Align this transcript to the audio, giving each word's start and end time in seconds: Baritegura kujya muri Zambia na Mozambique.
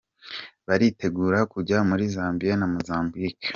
Baritegura 0.67 1.39
kujya 1.53 1.77
muri 1.89 2.03
Zambia 2.15 2.53
na 2.57 2.67
Mozambique. 2.73 3.47